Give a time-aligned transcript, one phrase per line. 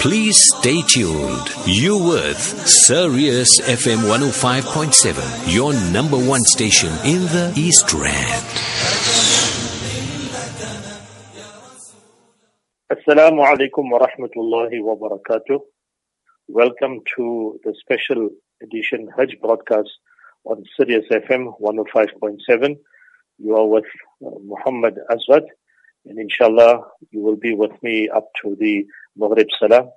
[0.00, 1.48] Please stay tuned.
[1.66, 2.36] You with
[2.68, 8.44] Sirius FM 105.7, your number one station in the East Rand.
[12.90, 15.60] Assalamu alaikum wa rahmatullahi wa barakatuh.
[16.48, 18.30] Welcome to the special
[18.62, 19.90] edition Hajj broadcast
[20.44, 22.76] on Sirius FM 105.7.
[23.38, 23.84] You are with
[24.26, 25.46] uh, Mohammed Asvat
[26.06, 26.80] and inshallah
[27.10, 28.84] you will be with me up to the
[29.16, 29.88] Maghrib Salah.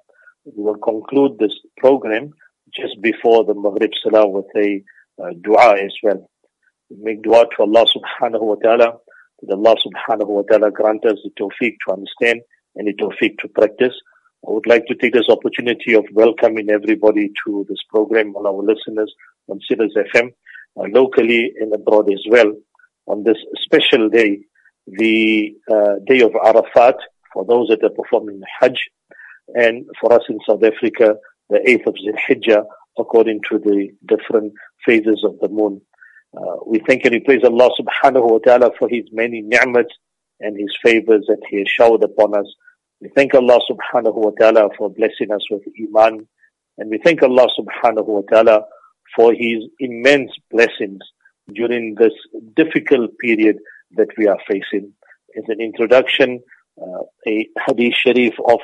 [0.46, 2.34] We will conclude this program
[2.74, 4.84] just before the Maghrib Salah with a
[5.22, 6.30] uh, dua as well.
[6.90, 8.94] We make dua to Allah subhanahu wa ta'ala
[9.42, 12.42] that Allah subhanahu wa ta'ala grant us the tawfiq to understand
[12.76, 13.94] and the tawfiq to practice.
[14.48, 18.64] I would like to take this opportunity of welcoming everybody to this program, all our
[18.64, 19.12] listeners
[19.48, 20.34] on Sirius FM,
[20.78, 22.54] uh, locally and abroad as well,
[23.08, 24.42] on this special day,
[24.88, 26.96] the uh, day of Arafat,
[27.34, 28.80] for those that are performing the Hajj,
[29.54, 31.16] and for us in South Africa,
[31.50, 32.66] the 8th of Zulhijjah,
[32.98, 34.54] according to the different
[34.86, 35.82] phases of the moon.
[36.36, 39.94] Uh, we thank and we praise Allah subhanahu wa ta'ala for His many ni'mats
[40.40, 42.46] and His favors that He has showered upon us.
[43.02, 46.28] We thank Allah subhanahu wa ta'ala for blessing us with Iman.
[46.78, 48.66] And we thank Allah subhanahu wa ta'ala
[49.16, 51.00] for His immense blessings
[51.54, 52.14] during this
[52.56, 53.58] difficult period
[53.96, 54.94] that we are facing.
[55.38, 56.42] As an introduction,
[56.82, 58.60] uh, a hadith sharif of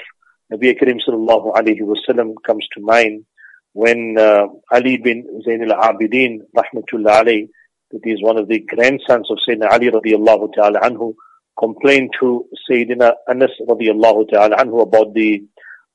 [0.52, 3.26] Nabi Karim sallallahu alayhi wasallam comes to mind
[3.74, 7.50] when uh, Ali bin Zain al-Abidin rahmatullah alayhi,
[7.92, 11.16] that is one of the grandsons of Sayyidina Ali radiallahu ta'ala anhu,
[11.58, 15.44] complained to Sayyidina Anas radiallahu ta'ala anhu about the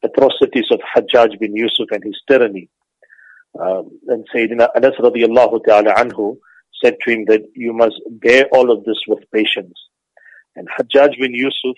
[0.03, 2.69] atrocities of Hajjaj bin Yusuf and his tyranny.
[3.59, 6.39] Um, and Sayyidina Anas radiallahu ta'ala anhu
[6.82, 9.74] said to him that you must bear all of this with patience.
[10.55, 11.77] And Hajjaj bin Yusuf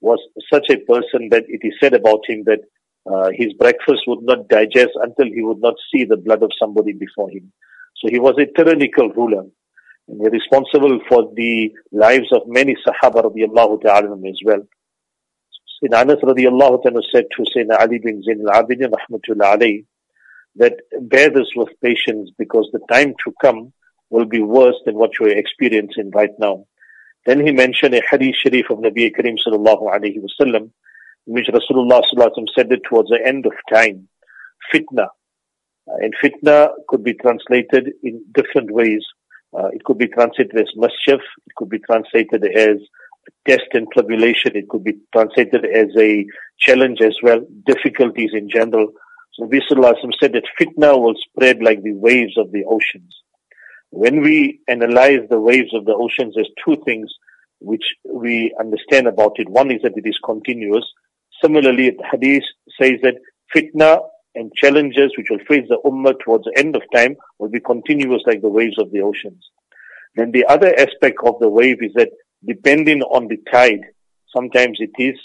[0.00, 0.20] was
[0.52, 2.60] such a person that it is said about him that
[3.10, 6.92] uh, his breakfast would not digest until he would not see the blood of somebody
[6.92, 7.52] before him.
[7.96, 9.44] So he was a tyrannical ruler
[10.08, 14.62] and responsible for the lives of many Sahaba radiallahu ta'ala as well.
[15.82, 19.86] Sayyidina Anas radiallahu ta'ala said to Sayyidina Ali bin Zain al-Abidin rahmatullah alayhi
[20.56, 23.72] that bear this with patience because the time to come
[24.10, 26.64] will be worse than what you're experiencing right now.
[27.26, 30.70] Then he mentioned a hadith sharif of Nabi Karim sallallahu alayhi wasallam,
[31.26, 34.08] in which Rasulullah sallallahu said it towards the end of time,
[34.72, 35.08] fitna.
[35.88, 39.04] Uh, and fitna could be translated in different ways.
[39.56, 41.20] Uh, it could be translated as mischief.
[41.46, 42.76] It could be translated as
[43.46, 44.56] test and tribulation.
[44.56, 46.26] It could be translated as a
[46.58, 48.88] challenge as well, difficulties in general.
[49.34, 53.22] So Nabi Sallallahu said that fitna will spread like the waves of the oceans.
[53.90, 57.10] When we analyze the waves of the oceans, there's two things
[57.60, 59.48] which we understand about it.
[59.48, 60.84] One is that it is continuous.
[61.42, 62.44] Similarly, the hadith
[62.80, 63.16] says that
[63.54, 64.00] fitna
[64.34, 68.22] and challenges which will face the ummah towards the end of time will be continuous
[68.26, 69.44] like the waves of the oceans.
[70.14, 72.10] Then the other aspect of the wave is that
[72.46, 73.80] depending on the tide,
[74.34, 75.18] sometimes it is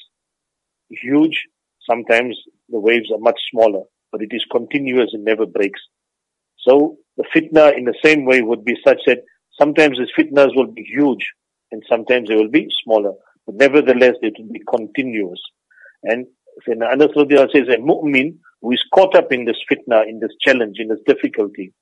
[0.90, 1.48] huge,
[1.90, 2.38] sometimes
[2.70, 5.82] the waves are much smaller, but it is continuous and never breaks.
[6.68, 9.20] So the fitna in the same way would be such that
[9.60, 11.26] sometimes the fitnas will be huge
[11.72, 13.14] and sometimes they will be smaller.
[13.46, 15.42] But nevertheless, it will be continuous.
[16.04, 16.28] And
[16.68, 20.78] Sayyidina Anas says a mu'min who is caught up in this fitna, in this challenge,
[20.80, 21.74] in this difficulty,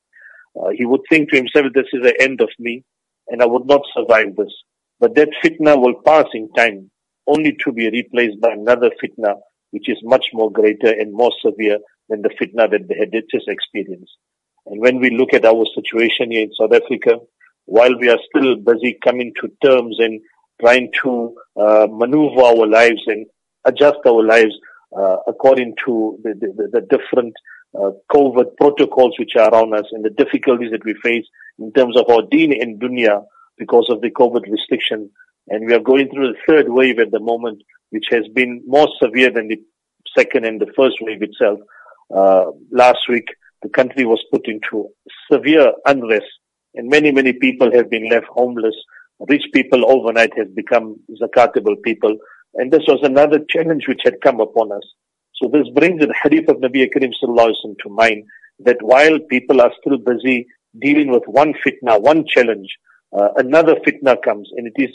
[0.60, 2.84] uh, he would think to himself, this is the end of me
[3.28, 4.54] and I would not survive this.
[5.00, 6.92] But that fitna will pass in time
[7.28, 9.36] only to be replaced by another fitna
[9.72, 13.48] which is much more greater and more severe than the fitna that they had just
[13.48, 14.18] experienced.
[14.66, 17.18] And when we look at our situation here in South Africa,
[17.66, 20.22] while we are still busy coming to terms and
[20.60, 23.26] trying to uh, maneuver our lives and
[23.66, 24.54] adjust our lives
[24.98, 27.34] uh, according to the, the, the different
[27.78, 31.26] uh, COVID protocols which are around us and the difficulties that we face
[31.60, 33.24] in terms of our deen and dunya
[33.58, 35.10] because of the COVID restriction.
[35.48, 38.88] And we are going through the third wave at the moment, which has been more
[39.02, 39.62] severe than the
[40.18, 41.60] second and the first wave itself.
[42.14, 43.28] Uh, last week,
[43.64, 44.90] the country was put into
[45.32, 46.26] severe unrest
[46.74, 48.76] and many, many people have been left homeless.
[49.28, 52.18] Rich people overnight have become zakatable people.
[52.56, 54.84] And this was another challenge which had come upon us.
[55.36, 58.24] So this brings the hadith of Nabi Karim sallallahu to mind
[58.60, 60.48] that while people are still busy
[60.80, 62.70] dealing with one fitna, one challenge,
[63.18, 64.90] uh, another fitna comes and it is,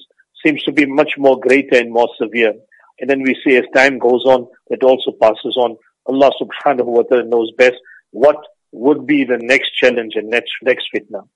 [0.45, 2.55] seems to be much more greater and more severe.
[3.01, 5.77] And then we see as time goes on, it also passes on.
[6.07, 7.77] Allah subhanahu wa ta'ala knows best
[8.13, 8.37] what
[8.77, 11.27] would be the next challenge and next, next fitna.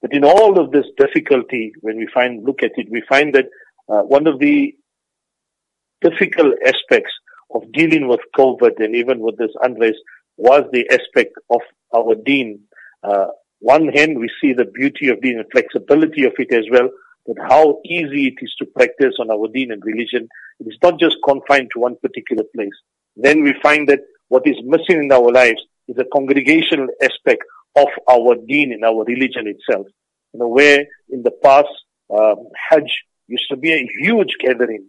[0.00, 3.46] But in all of this difficulty, when we find, look at it, we find that
[3.88, 4.74] uh, one of the
[6.00, 7.12] difficult aspects
[7.54, 9.98] of dealing with COVID and even with this unrest
[10.36, 11.60] was the aspect of
[11.94, 12.60] our deen.
[13.02, 13.26] Uh,
[13.60, 16.90] one hand, we see the beauty of deen and flexibility of it as well,
[17.26, 20.28] but how easy it is to practice on our deen and religion.
[20.60, 22.76] It is not just confined to one particular place.
[23.16, 27.42] Then we find that what is missing in our lives is a congregational aspect
[27.76, 29.86] of our deen and our religion itself.
[30.32, 31.68] You know, where in the past,
[32.10, 32.90] um, Hajj
[33.28, 34.86] used to be a huge gathering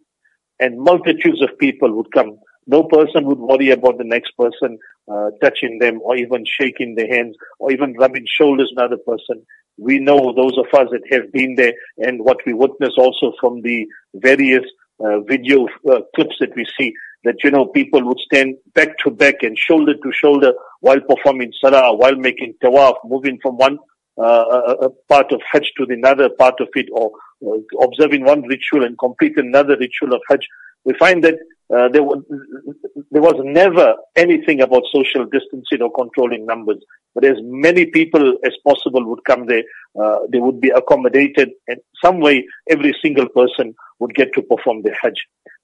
[0.59, 2.38] and multitudes of people would come.
[2.68, 4.80] No person would worry about the next person
[5.12, 9.45] uh, touching them or even shaking their hands or even rubbing shoulders with another person.
[9.77, 13.62] We know those of us that have been there and what we witness also from
[13.62, 14.63] the various
[15.00, 16.94] uh, video uh, clips that we see
[17.25, 21.51] that, you know, people would stand back to back and shoulder to shoulder while performing
[21.60, 23.77] salah, while making tawaf, moving from one
[24.18, 27.12] uh, a, a part of Hajj to another part of it or
[27.45, 30.48] uh, observing one ritual and completing another ritual of Hajj.
[30.86, 31.36] We find that
[31.73, 32.23] uh, there, was,
[33.12, 36.77] there was never anything about social distancing or controlling numbers.
[37.15, 39.63] But as many people as possible would come there,
[40.00, 44.83] uh, they would be accommodated and some way every single person would get to perform
[44.83, 45.15] their Hajj.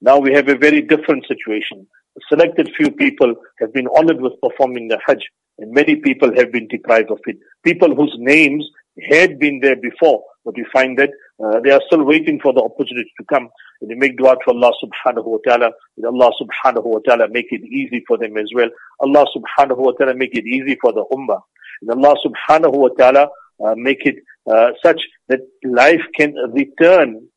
[0.01, 1.86] Now we have a very different situation.
[2.18, 5.24] A selected few people have been honored with performing the Hajj
[5.59, 7.38] and many people have been deprived of it.
[7.63, 8.65] People whose names
[9.09, 11.12] had been there before, but we find that
[11.43, 13.49] uh, they are still waiting for the opportunity to come.
[13.81, 15.71] And they make dua to Allah subhanahu wa ta'ala.
[15.97, 18.69] And Allah subhanahu wa ta'ala make it easy for them as well.
[18.99, 21.41] Allah subhanahu wa ta'ala make it easy for the ummah.
[21.81, 23.29] And Allah subhanahu wa ta'ala
[23.65, 24.15] uh, make it
[24.51, 27.27] uh, such that life can return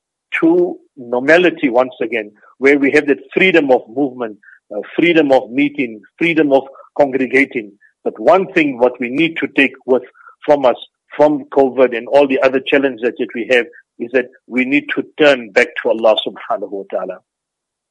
[0.40, 4.38] to normality once again, where we have that freedom of movement,
[4.74, 6.64] uh, freedom of meeting, freedom of
[6.98, 7.72] congregating.
[8.02, 10.02] But one thing what we need to take with
[10.44, 10.76] from us
[11.16, 13.66] from COVID and all the other challenges that we have
[13.99, 17.19] is that we need to turn back to Allah subhanahu wa ta'ala.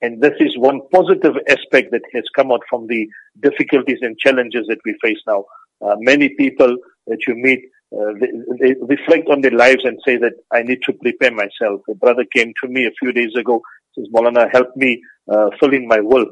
[0.01, 3.07] And this is one positive aspect that has come out from the
[3.39, 5.45] difficulties and challenges that we face now.
[5.81, 6.75] Uh, many people
[7.07, 7.61] that you meet,
[7.95, 8.27] uh, they,
[8.59, 11.81] they, reflect on their lives and say that I need to prepare myself.
[11.89, 13.61] A brother came to me a few days ago,
[13.95, 15.01] says, Molana, help me
[15.31, 16.27] uh, fill in my will.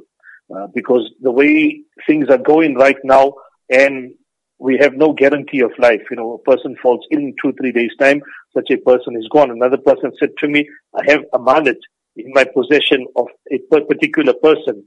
[0.53, 3.33] Uh, because the way things are going right now,
[3.69, 4.13] and
[4.61, 6.01] we have no guarantee of life.
[6.11, 8.21] You know, a person falls ill in two, three days time,
[8.53, 9.49] such a person is gone.
[9.49, 11.79] Another person said to me, I have a mallet
[12.15, 14.83] in my possession of a particular person.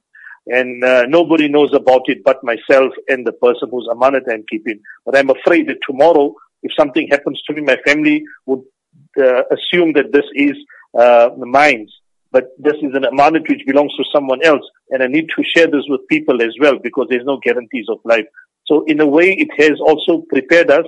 [0.47, 4.79] And uh, nobody knows about it but myself and the person whose amanat I'm keeping.
[5.05, 8.63] But I'm afraid that tomorrow, if something happens to me, my family would
[9.19, 10.53] uh, assume that this is
[10.97, 11.89] uh, mine.
[12.31, 14.63] But this is an amanat which belongs to someone else.
[14.91, 17.99] And I need to share this with people as well because there's no guarantees of
[18.05, 18.27] life.
[18.67, 20.87] So in a way, it has also prepared us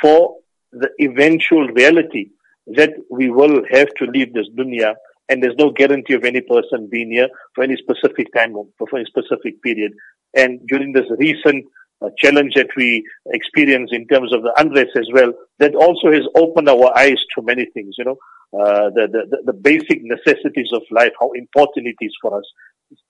[0.00, 0.36] for
[0.72, 2.30] the eventual reality
[2.66, 4.94] that we will have to leave this dunya
[5.28, 8.96] and there's no guarantee of any person being here for any specific time or for
[8.96, 9.92] any specific period.
[10.34, 11.66] And during this recent
[12.02, 16.22] uh, challenge that we experience in terms of the unrest as well, that also has
[16.34, 18.18] opened our eyes to many things, you know,
[18.52, 22.44] uh, the, the, the basic necessities of life, how important it is for us.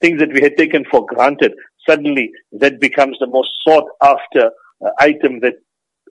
[0.00, 1.52] Things that we had taken for granted,
[1.87, 4.51] suddenly that becomes the most sought after
[4.85, 5.55] uh, item that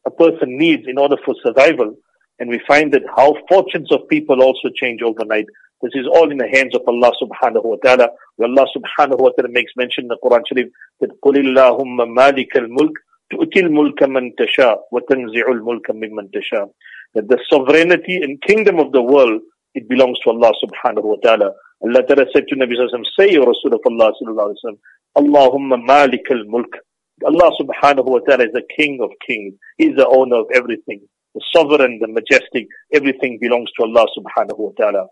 [0.06, 1.94] a person needs in order for survival.
[2.38, 5.46] And we find that how fortunes of people also change overnight.
[5.82, 8.08] This is all in the hands of Allah subhanahu wa ta'ala.
[8.36, 10.68] Where Allah subhanahu wa ta'ala makes mention in the Quran Sharif
[11.00, 12.94] that قُلِ اللَّهُمَّ مَالِكَ الْمُلْكِ
[13.32, 16.70] تُؤْتِي الْمُلْكَ مَنْ تَشَاءُ وَتَنْزِعُ الْمُلْكَ مِمَّنْ تَشَاءُ
[17.14, 19.40] That the sovereignty and kingdom of the world,
[19.74, 21.52] it belongs to Allah subhanahu wa ta'ala.
[21.82, 24.78] Allah Ta'ala said to Nabi Sallallahu say, O Rasul of Allah Sallallahu Alaihi Wasallam,
[25.16, 26.76] Allahumma malik al-mulk.
[27.24, 29.54] Allah subhanahu wa ta'ala is the king of kings.
[29.78, 31.00] He is the owner of everything.
[31.34, 35.06] The sovereign, the majestic, everything belongs to Allah subhanahu wa ta'ala.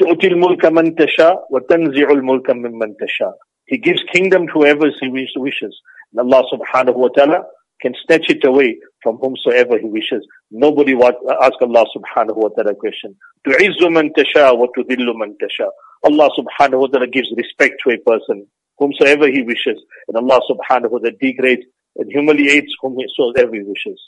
[0.00, 3.34] تؤتي الملك من تشاء وتنزع الملك ممن تشاء.
[3.66, 5.80] He gives kingdom to whoever he wishes.
[6.12, 7.42] And Allah subhanahu wa ta'ala
[7.82, 10.26] can snatch it away from whomsoever he wishes.
[10.50, 13.16] Nobody will ask Allah subhanahu wa ta'ala a question.
[13.46, 15.70] تُعِزُّ مَن تَشَاءُ وَتُذِلُّ مَن تَشَاءُ
[16.04, 18.46] Allah subhanahu wa ta'ala gives respect to a person,
[18.78, 19.78] whomsoever he wishes.
[20.08, 21.64] And Allah subhanahu wa ta'ala degrades
[21.96, 23.98] and humiliates whomsoever he wishes.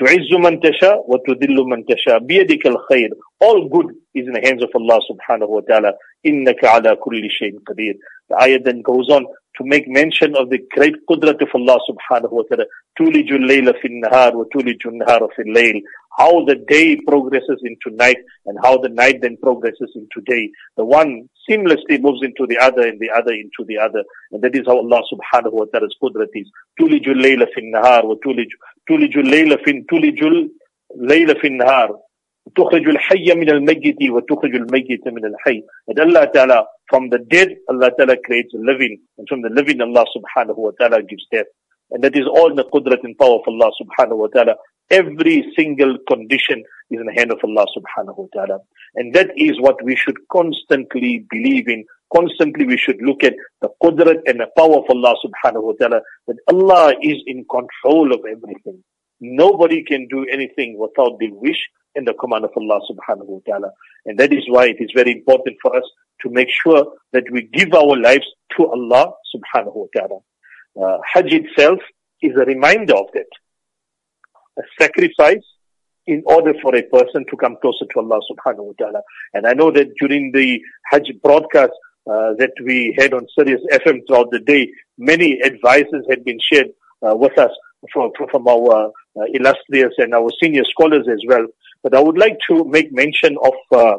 [0.00, 3.10] تعز من تشاء وتذل من تشاء بيدك الخير
[3.44, 5.92] all good is in the hands of Allah subhanahu wa ta'ala
[6.26, 7.94] إنك على كل شيء قدير
[8.30, 9.26] the ayah then goes on
[9.56, 12.64] to make mention of the great qudrat of Allah subhanahu wa ta'ala.
[12.98, 15.82] تُولِجُ اللَّيْلَ فِي النَّهَارِ وَتُولِجُ النَّهَارَ فِي اللَّيْلِ
[16.16, 20.50] How the day progresses into night and how the night then progresses into day.
[20.76, 24.04] The one seamlessly moves into the other and the other into the other.
[24.32, 26.48] And that is how Allah subhanahu wa ta'ala's qudrat is.
[26.80, 28.50] تُولِجُ اللَّيْلَ فِي النَّهَارِ وَتُولِجُ
[28.88, 30.22] تُولِجُ اللَّيْلَ فِي تُولِجُ
[30.96, 32.00] اللَّيْلَ فِي النَّهَارِ
[32.56, 35.62] تخرج الحي من الميت وتخرج الميت من الحي.
[35.88, 38.99] And Allah Ta'ala, from the dead, Allah Ta'ala creates living.
[39.17, 41.47] And from the living, Allah Subhanahu wa Ta'ala gives death.
[41.91, 44.55] And that is all the qudrat and power of Allah Subhanahu wa Ta'ala.
[44.91, 48.59] Every single condition is in the hand of Allah Subhanahu wa Ta'ala.
[48.95, 51.85] And that is what we should constantly believe in.
[52.13, 56.01] Constantly we should look at the qudrat and the power of Allah Subhanahu wa Ta'ala.
[56.27, 58.83] That Allah is in control of everything.
[59.21, 63.71] Nobody can do anything without the wish and the command of Allah subhanahu wa ta'ala.
[64.05, 65.83] And that is why it is very important for us
[66.21, 68.25] to make sure that we give our lives
[68.57, 70.19] to Allah subhanahu wa ta'ala.
[70.81, 71.79] Uh, Hajj itself
[72.21, 73.27] is a reminder of that.
[74.57, 75.43] A sacrifice
[76.07, 79.01] in order for a person to come closer to Allah subhanahu wa ta'ala.
[79.33, 80.59] And I know that during the
[80.91, 81.71] Hajj broadcast
[82.07, 86.67] uh, that we had on Sirius FM throughout the day, many advices had been shared
[87.01, 87.51] uh, with us
[87.91, 91.45] from, from our uh, illustrious and our senior scholars as well.
[91.85, 93.97] But I would like to make mention of uh,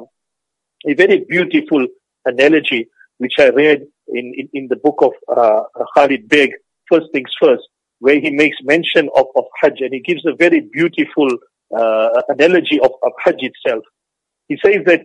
[0.88, 1.87] a very beautiful
[2.25, 2.88] analogy
[3.19, 5.62] which I read in, in, in the book of uh,
[5.95, 6.50] Khalid Baig,
[6.90, 7.62] First Things First,
[8.00, 11.28] where he makes mention of, of Hajj and he gives a very beautiful
[11.78, 13.85] uh, analogy of, of Hajj itself.
[14.49, 15.02] He says that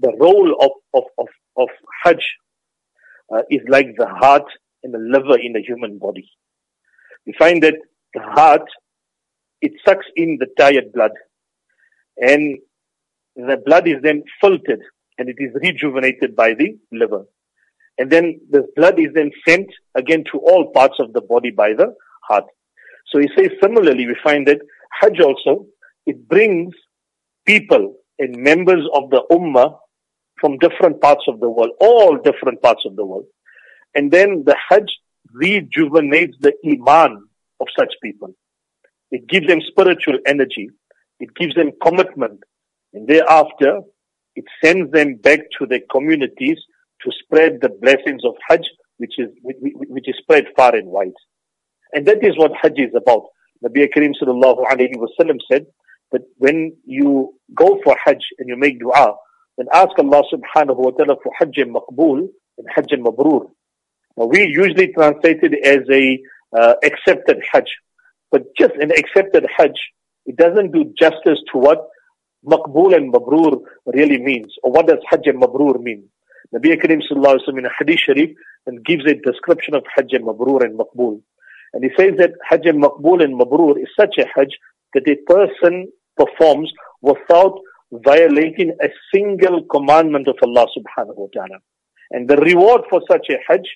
[0.00, 1.68] the role of, of, of, of
[2.04, 2.22] Hajj
[3.34, 4.44] uh, is like the heart
[4.82, 6.30] and the liver in the human body.
[7.26, 7.76] We find that
[8.12, 8.68] the heart,
[9.62, 11.12] it sucks in the tired blood
[12.20, 12.58] and
[13.36, 14.82] the blood is then filtered
[15.18, 17.24] and it is rejuvenated by the liver.
[17.98, 21.74] And then the blood is then sent again to all parts of the body by
[21.74, 22.44] the heart.
[23.08, 24.60] So he says similarly, we find that
[25.00, 25.66] Hajj also,
[26.06, 26.74] it brings
[27.46, 29.78] people and members of the Ummah
[30.40, 33.26] from different parts of the world, all different parts of the world.
[33.94, 34.90] And then the Hajj
[35.32, 37.24] rejuvenates the Iman
[37.60, 38.34] of such people.
[39.10, 40.70] It gives them spiritual energy.
[41.20, 42.40] It gives them commitment.
[42.92, 43.80] And thereafter,
[44.34, 46.58] it sends them back to their communities
[47.02, 51.12] to spread the blessings of Hajj, which is, which is spread far and wide.
[51.92, 53.26] And that is what Hajj is about.
[53.64, 55.06] Nabi Karim sallallahu alayhi wa
[55.50, 55.66] said
[56.12, 59.14] that when you go for Hajj and you make dua,
[59.58, 63.50] then ask Allah subhanahu wa ta'ala for Hajj maqbool and Hajj mabrur.
[64.16, 66.18] Now we usually translate it as a
[66.58, 67.68] uh, accepted Hajj.
[68.30, 69.78] But just an accepted Hajj
[70.30, 71.80] it doesn't do justice to what
[72.46, 76.04] maqbool and mabrur really means, or what does hajj and mabrur mean.
[76.54, 78.30] Nabi Karim sallallahu alayhi wa in a hadith sharif
[78.66, 81.20] and gives a description of hajj and mabrur and maqbool.
[81.72, 84.52] And he says that hajj and maqbool and mabrur is such a hajj
[84.94, 86.72] that a person performs
[87.02, 87.58] without
[87.92, 91.58] violating a single commandment of Allah subhanahu wa ta'ala.
[92.12, 93.66] And the reward for such a hajj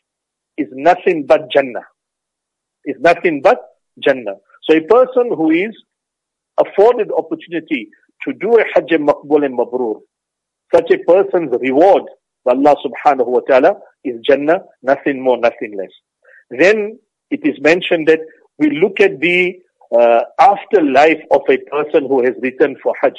[0.56, 1.87] is nothing but Jannah.
[2.84, 3.58] Is nothing but
[3.99, 4.37] Jannah.
[4.68, 5.75] So a person who is
[6.58, 7.88] afforded opportunity
[8.23, 10.00] to do a Hajj Maqbul and Mabrur,
[10.75, 12.04] such a person's reward
[12.44, 15.90] by Allah subhanahu wa ta'ala is Jannah, nothing more, nothing less.
[16.50, 16.99] Then
[17.30, 18.20] it is mentioned that
[18.58, 19.56] we look at the
[19.96, 23.14] uh, afterlife of a person who has returned for Hajj.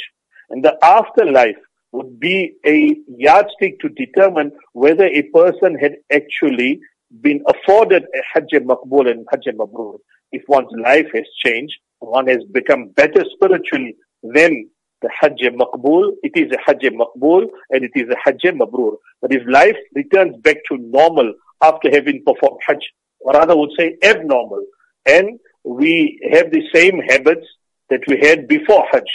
[0.50, 1.56] And the afterlife
[1.92, 6.80] would be a yardstick to determine whether a person had actually
[7.22, 9.98] been afforded a Hajj Maqbul and Hajj Mabrur.
[10.32, 14.70] If one's life has changed, one has become better spiritually than
[15.02, 18.96] the Hajj Maqbool, it is a Hajj Maqbool and it is a Hajj Mabrur.
[19.22, 22.84] But if life returns back to normal after having performed Hajj,
[23.20, 24.64] or rather would say abnormal,
[25.06, 27.46] and we have the same habits
[27.90, 29.06] that we had before Hajj,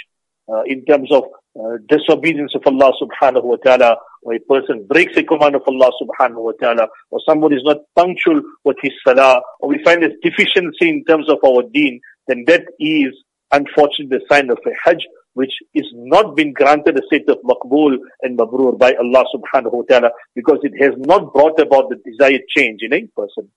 [0.52, 1.24] uh, in terms of
[1.58, 5.90] uh, disobedience of Allah subhanahu wa ta'ala, or a person breaks a command of Allah
[6.00, 10.10] subhanahu wa ta'ala, or somebody is not punctual with his salah, or we find a
[10.22, 13.12] deficiency in terms of our deen, then that is
[13.52, 17.96] unfortunately the sign of a hajj which is not been granted a state of maqbool
[18.22, 22.42] and mabrur by Allah subhanahu wa ta'ala because it has not brought about the desired
[22.56, 23.48] change in a person.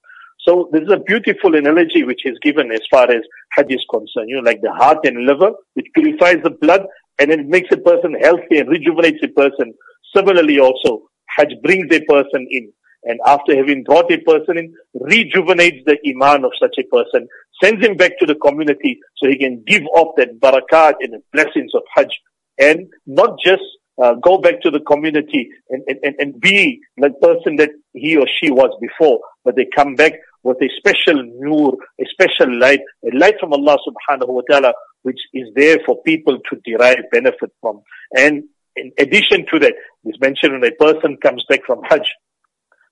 [0.45, 3.21] So this is a beautiful analogy which is given as far as
[3.53, 4.29] Hajj is concerned.
[4.29, 6.85] You know, like the heart and liver, which purifies the blood
[7.19, 9.73] and it makes a person healthy and rejuvenates a person.
[10.15, 12.71] Similarly also, Hajj brings a person in
[13.05, 17.27] and after having brought a person in, rejuvenates the iman of such a person,
[17.61, 21.21] sends him back to the community so he can give off that barakat and the
[21.31, 22.11] blessings of Hajj
[22.59, 23.63] and not just
[24.01, 28.27] uh, go back to the community and, and, and be the person that he or
[28.39, 33.15] she was before, but they come back with a special nur, a special light, a
[33.15, 37.81] light from Allah subhanahu wa ta'ala, which is there for people to derive benefit from.
[38.15, 38.43] And
[38.75, 39.73] in addition to that,
[40.05, 42.07] it's mentioned when a person comes back from Hajj,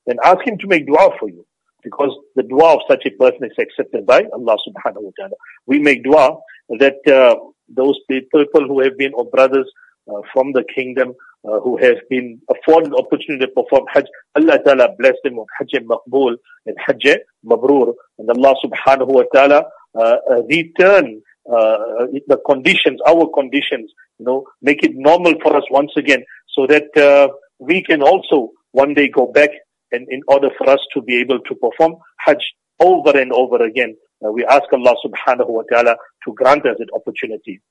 [0.05, 1.45] then ask him to make dua for you.
[1.83, 5.33] Because the dua of such a person is accepted by Allah subhanahu wa ta'ala.
[5.65, 6.37] We make dua
[6.79, 7.35] that uh,
[7.67, 9.69] those people who have been, or brothers
[10.07, 14.05] uh, from the kingdom uh, who have been afforded opportunity to perform Hajj.
[14.35, 17.93] Allah Ta'ala bless them with Hajj Maqbool and Hajj Mabrur.
[18.19, 19.63] And Allah Subhanahu wa Ta'ala
[19.95, 25.63] uh, uh, return uh, the conditions, our conditions, you know, make it normal for us
[25.71, 27.27] once again so that uh,
[27.59, 29.49] we can also one day go back
[29.91, 31.95] and in order for us to be able to perform
[32.25, 32.43] Hajj
[32.79, 33.95] over and over again.
[34.25, 35.95] Uh, we ask Allah subhanahu wa ta'ala
[36.25, 37.61] to grant us that opportunity.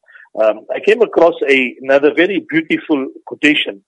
[0.40, 3.84] Um, I came across a, another very beautiful quotation.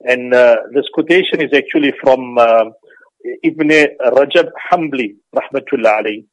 [0.00, 2.64] And uh, this quotation is actually from uh,
[3.42, 6.26] Ibn Rajab Hanbali, rahmatullah alayhi.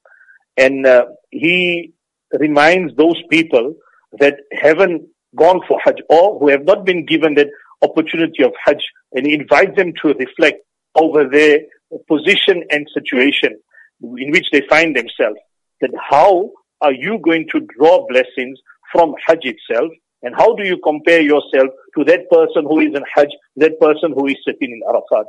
[0.58, 1.94] And uh, he
[2.39, 3.75] reminds those people
[4.20, 7.48] that haven't gone for Hajj or who have not been given that
[7.82, 10.65] opportunity of Hajj and he invites them to reflect
[10.96, 11.60] over their
[12.08, 13.58] position and situation
[14.02, 15.40] in which they find themselves.
[15.82, 18.60] That how are you going to draw blessings
[18.92, 19.92] from Hajj itself?
[20.24, 24.14] And how do you compare yourself to that person who is in Hajj, that person
[24.14, 25.28] who is sitting in Arafat?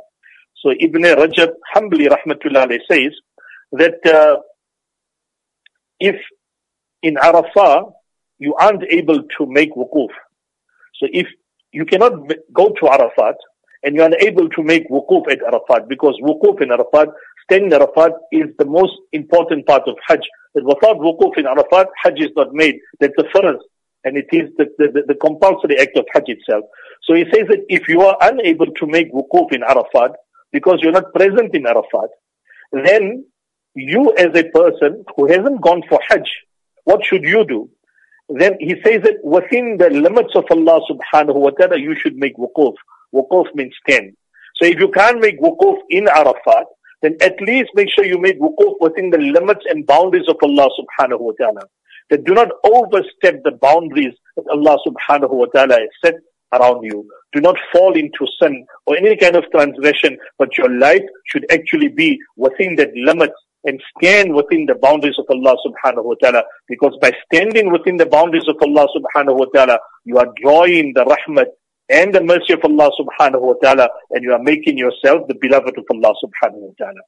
[0.63, 3.13] So Ibn Rajab Hanbali rahmatullah says
[3.73, 4.37] that uh,
[5.99, 6.15] if
[7.03, 7.91] in Arafah
[8.39, 10.09] you aren't able to make wukuf,
[10.99, 11.27] so if
[11.71, 12.13] you cannot
[12.53, 13.35] go to Arafat
[13.87, 17.07] and you're unable to make wukuf at Arafat because wukuf in Arafat,
[17.43, 20.19] standing in Arafat is the most important part of Hajj.
[20.55, 22.75] That without wukuf in Arafat, Hajj is not made.
[22.99, 23.63] That's the first
[24.03, 26.65] and it is the, the, the, compulsory act of Hajj itself.
[27.03, 30.11] So he says that if you are unable to make wukuf in Arafat
[30.51, 32.09] because you're not present in Arafat,
[32.73, 33.25] then
[33.73, 36.29] you as a person who hasn't gone for Hajj,
[36.83, 37.69] what should you do?
[38.27, 42.35] Then he says that within the limits of Allah subhanahu wa ta'ala, you should make
[42.35, 42.73] wukuf.
[43.13, 44.15] Wukuf means 10.
[44.55, 46.65] So if you can't make wukuf in Arafat,
[47.01, 50.69] then at least make sure you make wukuf within the limits and boundaries of Allah
[50.79, 51.61] subhanahu wa ta'ala.
[52.09, 56.15] That do not overstep the boundaries that Allah subhanahu wa ta'ala has set
[56.53, 57.07] around you.
[57.33, 61.89] Do not fall into sin or any kind of transgression, but your life should actually
[61.89, 66.43] be within that limits and stand within the boundaries of Allah subhanahu wa ta'ala.
[66.67, 71.03] Because by standing within the boundaries of Allah subhanahu wa ta'ala, you are drawing the
[71.03, 71.47] rahmat
[71.89, 75.77] and the mercy of Allah subhanahu wa ta'ala and you are making yourself the beloved
[75.77, 77.01] of Allah subhanahu wa ta'ala.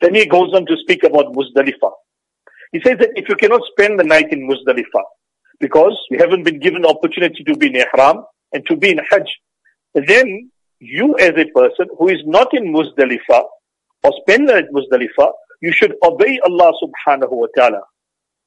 [0.00, 1.92] Then he goes on to speak about Muzdalifah.
[2.72, 5.04] He says that if you cannot spend the night in Muzdalifah
[5.58, 9.28] because you haven't been given opportunity to be in Ihram and to be in Hajj,
[9.94, 13.44] then you as a person who is not in Muzdalifah
[14.04, 17.80] or spend the night in Muzdalifah, you should obey Allah subhanahu wa ta'ala.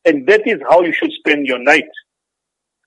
[0.05, 1.89] And that is how you should spend your night.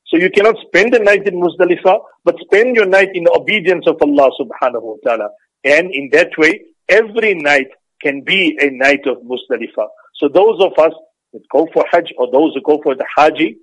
[0.09, 3.97] So you cannot spend the night in Muzdalifah, but spend your night in obedience of
[4.01, 5.29] Allah subhanahu wa ta'ala.
[5.65, 7.69] And in that way, every night
[8.01, 9.89] can be a night of Muzdalifah.
[10.15, 10.93] So those of us
[11.33, 13.59] that go for Hajj or those who go for the Haji,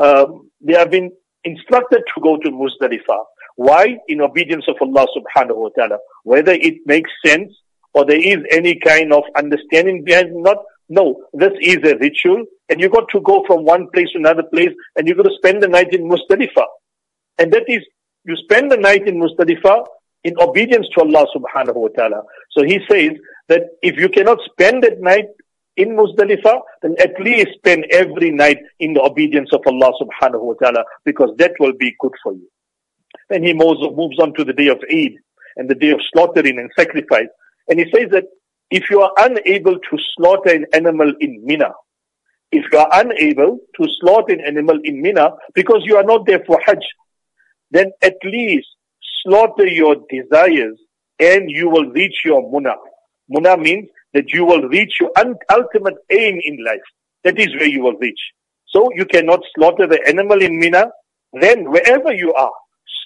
[0.00, 1.12] um, they have been
[1.44, 3.24] instructed to go to Muzdalifah.
[3.56, 3.98] Why?
[4.08, 5.98] In obedience of Allah subhanahu wa ta'ala.
[6.24, 7.52] Whether it makes sense
[7.92, 10.56] or there is any kind of understanding behind not,
[10.88, 14.44] no, this is a ritual and you've got to go from one place to another
[14.44, 16.64] place and you've got to spend the night in Muzdalifah.
[17.38, 17.82] And that is,
[18.24, 19.84] you spend the night in Muzdalifah
[20.24, 22.22] in obedience to Allah subhanahu wa ta'ala.
[22.52, 23.10] So he says
[23.48, 25.26] that if you cannot spend that night
[25.76, 30.54] in Muzdalifah, then at least spend every night in the obedience of Allah subhanahu wa
[30.54, 32.48] ta'ala because that will be good for you.
[33.28, 35.12] Then he moves on to the day of Eid
[35.56, 37.28] and the day of slaughtering and sacrifice.
[37.68, 38.24] And he says that
[38.70, 41.72] if you are unable to slaughter an animal in Mina,
[42.52, 46.44] if you are unable to slaughter an animal in Mina because you are not there
[46.46, 46.84] for Hajj,
[47.70, 48.68] then at least
[49.24, 50.78] slaughter your desires
[51.18, 52.74] and you will reach your Muna.
[53.32, 55.10] Muna means that you will reach your
[55.50, 56.80] ultimate aim in life.
[57.24, 58.20] That is where you will reach.
[58.66, 60.86] So you cannot slaughter the animal in Mina.
[61.32, 62.52] Then wherever you are,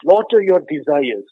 [0.01, 1.25] slaughter your desires.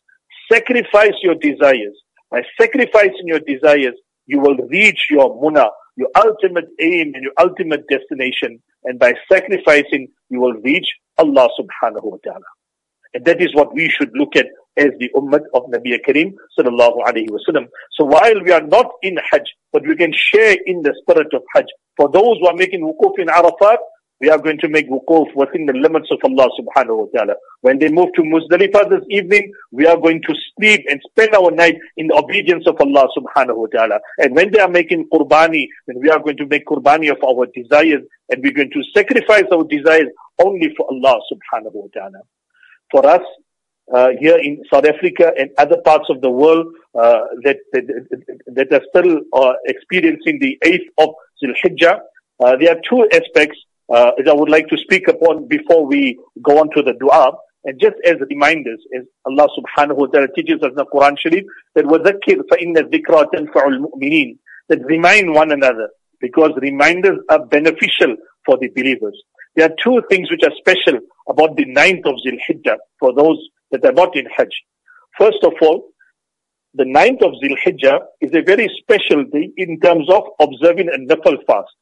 [0.52, 1.96] Sacrifice your desires.
[2.30, 3.94] By sacrificing your desires,
[4.26, 8.62] you will reach your Muna, your ultimate aim and your ultimate destination.
[8.84, 12.44] And by sacrificing, you will reach Allah subhanahu wa ta'ala.
[13.14, 17.04] And that is what we should look at as the ummah of Nabi Kareem sallallahu
[17.06, 17.68] alayhi wasallam.
[17.92, 21.42] So while we are not in Hajj, but we can share in the spirit of
[21.54, 21.66] Hajj.
[21.96, 23.78] For those who are making wukuf in Arafat,
[24.24, 27.34] we are going to make wukuf within the limits of Allah subhanahu wa ta'ala.
[27.60, 31.50] When they move to Muzdalifah this evening, we are going to sleep and spend our
[31.50, 34.00] night in obedience of Allah subhanahu wa ta'ala.
[34.16, 37.44] And when they are making qurbani, then we are going to make qurbani of our
[37.54, 40.08] desires and we're going to sacrifice our desires
[40.42, 42.22] only for Allah subhanahu wa ta'ala.
[42.90, 43.20] For us,
[43.92, 46.66] uh, here in South Africa and other parts of the world
[46.98, 47.84] uh, that, that,
[48.46, 51.10] that are still uh, experiencing the 8th of
[51.44, 51.98] Zulhijjah,
[52.40, 53.58] uh, there are two aspects
[53.89, 57.31] uh, that I would like to speak upon before we go on to the dua.
[57.65, 61.43] And just as reminders, as Allah subhanahu wa ta'ala teaches us in the Quran Sharif,
[61.75, 64.37] that وَذَكِّرْ فَإِنَّ الذِّكْرَى تَنْفَعُ الْمُؤْمِنِينَ
[64.69, 65.89] That remind one another,
[66.21, 69.21] because reminders are beneficial for the believers.
[69.55, 73.37] There are two things which are special about the ninth of Zil Hijjah for those
[73.71, 74.49] that are not in Hajj.
[75.17, 75.89] First of all,
[76.73, 81.13] the ninth of Zil Hijjah is a very special day in terms of observing a
[81.13, 81.73] nafal fast.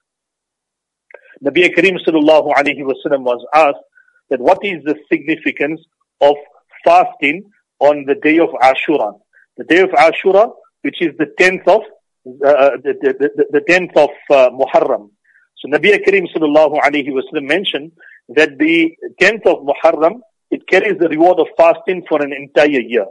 [1.44, 3.84] Nabi Kareem sallallahu alayhi wasallam was asked
[4.30, 5.80] that what is the significance
[6.20, 6.36] of
[6.84, 7.50] fasting
[7.80, 9.18] on the day of Ashura?
[9.56, 10.52] The day of Ashura,
[10.82, 11.82] which is the 10th of,
[12.46, 15.10] uh, the, the, the, 10th of uh, Muharram.
[15.58, 17.92] So Nabi Kareem sallallahu alayhi wasallam mentioned
[18.28, 23.06] that the 10th of Muharram, it carries the reward of fasting for an entire year.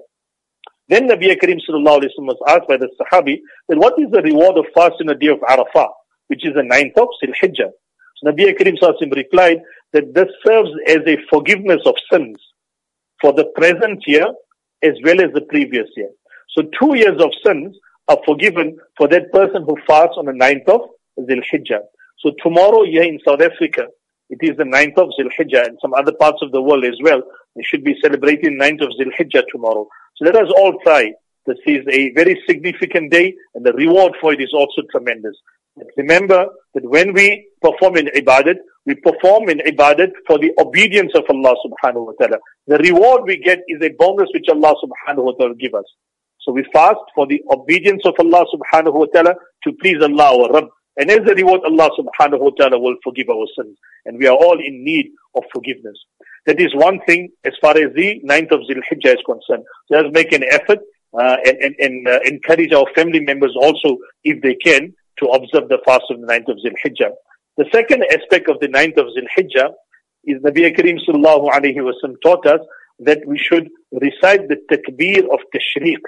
[0.87, 3.39] Then Nabi Karim sallallahu alayhi wa was asked by the Sahabi
[3.69, 5.87] that what is the reward of fasting on the day of Arafah,
[6.27, 7.71] which is the ninth of Zil Hijjah.
[8.25, 9.61] Nabi Karim sallallahu replied
[9.93, 12.37] that this serves as a forgiveness of sins
[13.19, 14.27] for the present year
[14.83, 16.09] as well as the previous year.
[16.55, 20.67] So two years of sins are forgiven for that person who fasts on the ninth
[20.67, 20.81] of
[21.25, 21.81] Zil Hijjah.
[22.19, 23.87] So tomorrow here in South Africa,
[24.29, 26.97] it is the ninth of Zil Hijjah and some other parts of the world as
[27.01, 27.21] well.
[27.55, 29.87] They should be celebrating ninth of Zil Hijjah tomorrow.
[30.17, 31.13] So let us all try.
[31.45, 35.35] This is a very significant day and the reward for it is also tremendous.
[35.97, 38.55] Remember that when we perform in ibadat,
[38.85, 42.37] we perform in ibadat for the obedience of Allah subhanahu wa ta'ala.
[42.67, 45.85] The reward we get is a bonus which Allah subhanahu wa ta'ala give us.
[46.41, 50.53] So we fast for the obedience of Allah subhanahu wa ta'ala to please Allah our
[50.53, 50.69] Rabb.
[50.97, 53.77] And as a reward, Allah subhanahu wa ta'ala will forgive our sins.
[54.05, 55.97] And we are all in need of forgiveness.
[56.47, 59.63] That is one thing as far as the ninth of Zil Hijjah is concerned.
[59.87, 60.79] So let's make an effort
[61.13, 65.69] uh, and, and, and uh, encourage our family members also, if they can, to observe
[65.69, 67.11] the fast of the ninth of Zil Hijjah.
[67.57, 69.71] The second aspect of the ninth of Zil Hijjah
[70.25, 72.61] is Nabi Kareem sallallahu alayhi wasallam taught us
[72.99, 75.99] that we should recite the takbir of tashriq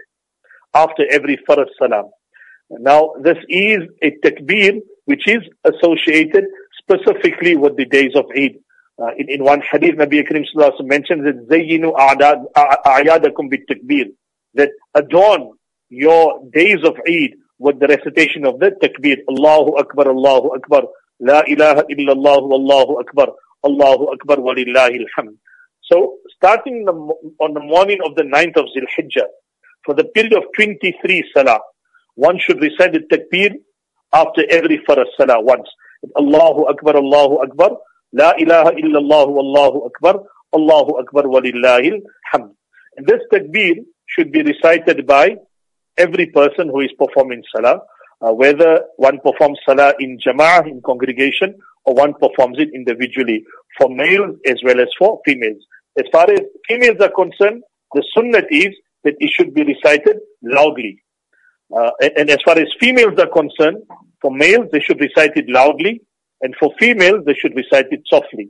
[0.73, 2.05] after every farz salam.
[2.69, 6.45] Now, this is a takbir which is associated
[6.79, 8.55] specifically with the days of Eid.
[9.01, 11.93] Uh, in, in one hadith, Nabi Karim Sallallahu mentions that Zayyinu
[12.55, 14.05] a'yadakum bit takbir.
[14.53, 15.53] That adorn
[15.89, 19.17] your days of Eid with the recitation of the takbir.
[19.29, 20.83] Allahu Akbar, Allahu Akbar.
[21.19, 23.27] La ilaha illallah, Allahu Akbar.
[23.63, 25.37] Allahu Akbar, walillahi alhamd.
[25.89, 26.93] So, starting the,
[27.45, 29.27] on the morning of the ninth of Zil Hijjah,
[29.85, 31.59] for the period of 23 salah,
[32.15, 33.51] one should recite the takbir
[34.13, 35.67] after every farah salah once.
[36.17, 37.71] Allahu Akbar, Allahu Akbar.
[38.13, 40.21] La ilaha illallah wallahu akbar.
[40.53, 41.97] Allahu akbar walillahi
[42.31, 42.53] hamd.
[42.95, 45.37] And this takbir should be recited by
[45.97, 47.81] every person who is performing salah,
[48.21, 53.43] uh, whether one performs salah in jama'ah, in congregation, or one performs it individually,
[53.77, 55.61] for males as well as for females.
[55.97, 61.03] As far as females are concerned, the sunnah is that it should be recited loudly.
[61.75, 63.83] Uh, and, and, as far as females are concerned,
[64.21, 66.01] for males, they should recite it loudly.
[66.41, 68.49] And for females, they should recite it softly.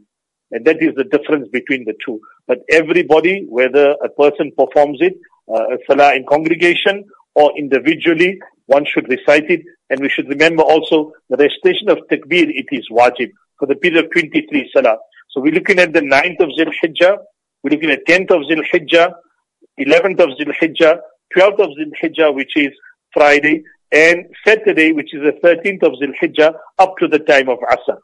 [0.51, 2.19] And that is the difference between the two.
[2.47, 5.15] But everybody, whether a person performs it,
[5.53, 9.61] uh, salah in congregation or individually, one should recite it.
[9.89, 14.05] And we should remember also the recitation of takbir, it is wajib for the period
[14.05, 14.97] of 23 salah.
[15.29, 17.17] So we're looking at the 9th of Zil Hijjah,
[17.63, 19.13] we're looking at 10th of Zil Hijjah,
[19.79, 20.99] 11th of Zil Hijjah,
[21.35, 22.69] 12th of Zil Hijjah, which is
[23.13, 27.59] Friday, and Saturday, which is the 13th of Zil Hijjah, up to the time of
[27.59, 27.97] Asr.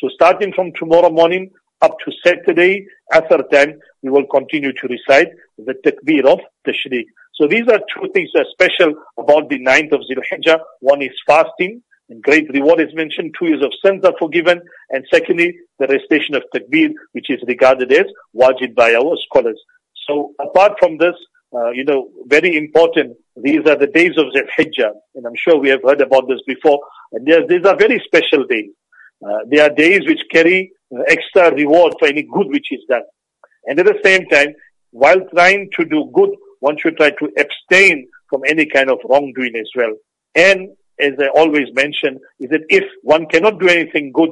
[0.00, 5.28] So starting from tomorrow morning up to Saturday, Asr time, we will continue to recite
[5.56, 7.06] the takbir of Tashriq.
[7.40, 10.58] So these are two things that are special about the ninth of Zilhijjah.
[10.80, 13.36] One is fasting, and great reward is mentioned.
[13.38, 14.60] Two years of sins are forgiven.
[14.90, 19.60] And secondly, the recitation of takbir, which is regarded as wajib by our scholars.
[20.08, 21.14] So apart from this,
[21.54, 23.16] uh, you know, very important.
[23.36, 26.40] These are the days of Zul Hijjah, and I'm sure we have heard about this
[26.44, 26.80] before.
[27.12, 28.70] And these are very special days.
[29.24, 30.72] Uh, they are days which carry
[31.06, 33.02] extra reward for any good which is done.
[33.66, 34.54] And at the same time,
[34.90, 39.56] while trying to do good, one should try to abstain from any kind of wrongdoing
[39.56, 39.94] as well.
[40.34, 44.30] And as I always mention, is that if one cannot do anything good,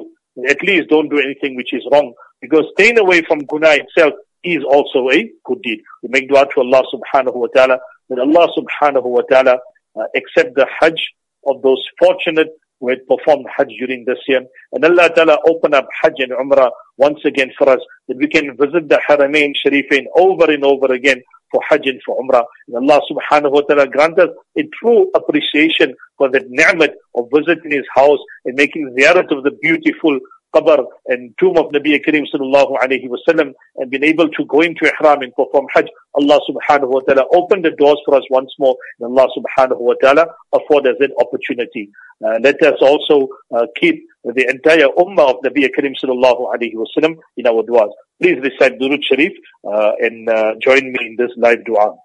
[0.49, 2.13] at least don't do anything which is wrong.
[2.41, 5.81] Because staying away from guna itself is also a good deed.
[6.03, 7.79] We make dua to Allah subhanahu wa ta'ala
[8.11, 9.59] that Allah subhanahu wa ta'ala
[9.97, 11.01] uh, accept the hajj
[11.47, 12.49] of those fortunate
[12.81, 14.43] who had performed hajj during this year.
[14.73, 18.57] And Allah ta'ala open up hajj and umrah once again for us that we can
[18.57, 22.45] visit the haramain sharifain over and over again for hajj and for umrah.
[22.69, 27.71] And Allah subhanahu wa ta'ala grant us a true appreciation for that ni'mat of visiting
[27.71, 30.19] his house and making ziyarat of the beautiful
[30.56, 34.86] qabr and tomb of Nabi Kareem sallallahu alayhi wasallam and been able to go into
[34.86, 38.76] ihram and perform hajj, Allah subhanahu wa ta'ala open the doors for us once more
[39.00, 41.90] and Allah subhanahu wa ta'ala afford us that opportunity.
[42.24, 47.18] Uh, let us also uh, keep the entire ummah of Nabi Kareem sallallahu alayhi wasallam
[47.38, 47.90] in our du'as.
[48.22, 49.32] Please recite Durud Sharif
[49.66, 51.96] uh, and uh, join me in this live dua.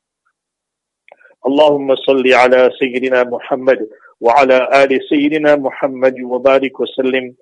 [1.47, 3.89] اللهم صل على سيدنا محمد
[4.21, 7.35] وعلى آل سيدنا محمد وبارك وسلم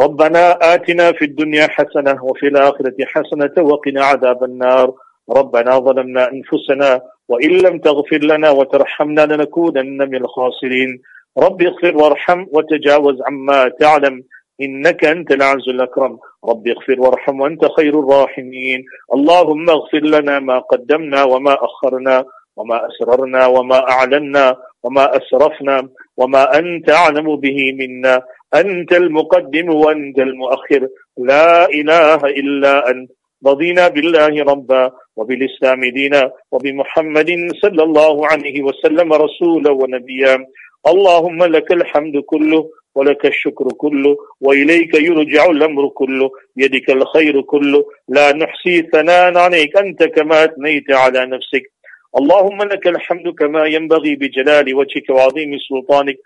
[0.00, 4.92] ربنا آتنا في الدنيا حسنة وفي الآخرة حسنة وقنا عذاب النار.
[5.30, 11.02] ربنا ظلمنا أنفسنا وإن لم تغفر لنا وترحمنا لنكونن من الخاسرين.
[11.38, 14.22] رب اغفر وارحم وتجاوز عما تعلم
[14.60, 16.18] إنك أنت العز الأكرم.
[16.44, 18.84] رب اغفر وارحم وأنت خير الراحمين.
[19.14, 22.24] اللهم اغفر لنا ما قدمنا وما أخرنا.
[22.56, 28.22] وما أسررنا وما أعلنا وما أسرفنا وما أنت أعلم به منا.
[28.54, 30.88] أنت المقدم وأنت المؤخر.
[31.18, 33.10] لا إله إلا أنت.
[33.46, 37.30] رضينا بالله ربا وبالإسلام دينا وبمحمد
[37.62, 40.46] صلى الله عليه وسلم رسولا ونبيا.
[40.86, 46.30] اللهم لك الحمد كله ولك الشكر كله وإليك يرجع الأمر كله.
[46.56, 47.84] بيدك الخير كله.
[48.08, 49.76] لا نحصي ثناء عليك.
[49.76, 51.62] أنت كما أثنيت على نفسك.
[52.20, 56.16] اللهم لك الحمد كما ينبغي بجلال وجهك وعظيم سلطانك.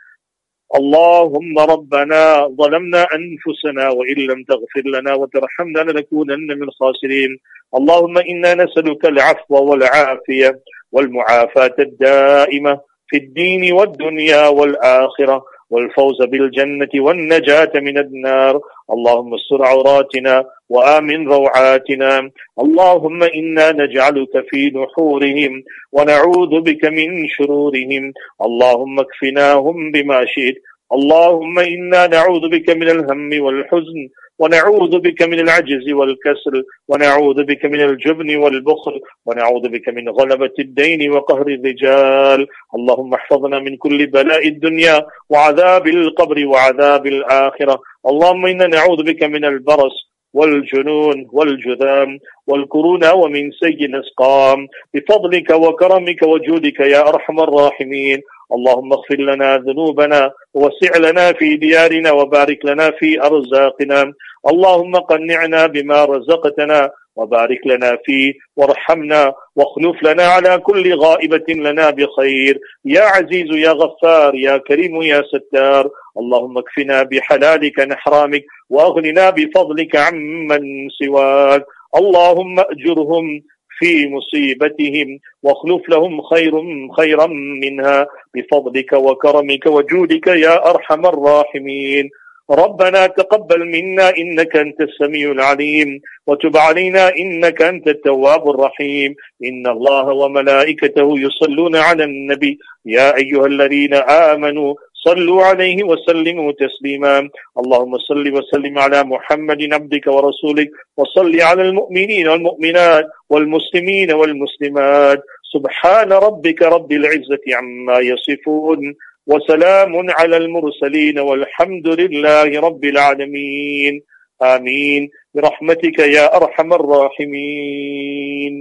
[0.74, 7.38] اللهم ربنا ظلمنا أنفسنا وإن لم تغفر لنا وترحمنا لنكونن من الخاسرين.
[7.74, 10.60] اللهم إنا نسألك العفو والعافية
[10.92, 15.44] والمعافاة الدائمة في الدين والدنيا والآخرة.
[15.70, 18.60] والفوز بالجنة والنجاة من النار.
[18.90, 22.30] اللهم استر عوراتنا وآمن روعاتنا.
[22.60, 28.12] اللهم إنا نجعلك في نحورهم ونعوذ بك من شرورهم.
[28.46, 30.56] اللهم اكفناهم بما شئت.
[30.92, 34.08] اللهم إنا نعوذ بك من الهم والحزن
[34.40, 41.10] ونعوذ بك من العجز والكسل ونعوذ بك من الجبن والبخل ونعوذ بك من غلبة الدين
[41.10, 42.46] وقهر الرجال.
[42.76, 47.80] اللهم احفظنا من كل بلاء الدنيا وعذاب القبر وعذاب الآخرة.
[48.06, 49.96] اللهم إنا نعوذ بك من البرص
[50.34, 54.68] والجنون والجذام والكورونا ومن سيء الأسقام.
[54.94, 58.20] بفضلك وكرمك وجودك يا أرحم الراحمين.
[58.52, 64.12] اللهم اغفر لنا ذنوبنا ووسع لنا في ديارنا وبارك لنا في أرزاقنا.
[64.48, 72.58] اللهم قنعنا بما رزقتنا وبارك لنا فيه وارحمنا واخلف لنا على كل غائبة لنا بخير.
[72.84, 79.96] يا عزيز يا غفار يا كريم يا ستار اللهم اكفنا بحلالك عن حرامك وأغننا بفضلك
[79.96, 81.64] عمن سواك.
[81.96, 83.42] اللهم أجرهم
[83.80, 86.52] في مصيبتهم واخلف لهم خير
[86.96, 87.26] خيرا
[87.62, 92.10] منها بفضلك وكرمك وجودك يا أرحم الراحمين.
[92.50, 99.14] ربنا تقبل منا إنك أنت السميع العليم وتب علينا إنك أنت التواب الرحيم.
[99.44, 102.58] إن الله وملائكته يصلون على النبي.
[102.86, 107.30] يا أيها الذين آمنوا صلوا عليه وسلموا تسليما.
[107.58, 115.22] اللهم صل وسلم على محمد عبدك ورسولك وصل على المؤمنين والمؤمنات والمسلمين والمسلمات.
[115.52, 118.94] سبحان ربك رب العزة عما يصفون
[119.26, 124.02] وسلام على المرسلين والحمد لله رب العالمين.
[124.42, 125.10] آمين.
[125.34, 128.54] برحمتك يا أرحم الراحمين.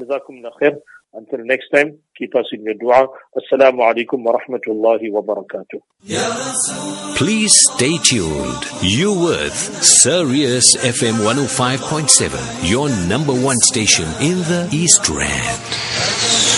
[0.00, 0.74] جزاكم الله خير.
[1.12, 3.08] Until next time, keep us in your dua.
[3.36, 5.80] Assalamu alaikum wa rahmatullahi wa barakatuh.
[7.16, 8.64] Please stay tuned.
[8.80, 16.49] You with Sirius FM 105.7, your number one station in the East Rand.